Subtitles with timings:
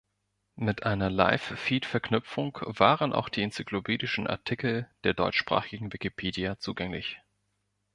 [0.55, 7.19] Mit einer Live-Feed-Verknüpfung waren auch die enzyklopädischen Artikel der deutschsprachigen Wikipedia zugänglich.